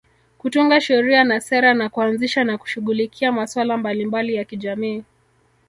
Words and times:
Kutunga 0.37 0.81
sheria 0.81 1.23
na 1.23 1.41
sera 1.41 1.73
na 1.73 1.89
kuanzisha 1.89 2.43
na 2.43 2.57
kushughulikia 2.57 3.31
masuala 3.31 3.77
mbalimbali 3.77 4.35
ya 4.35 4.45
kijamii 4.45 5.03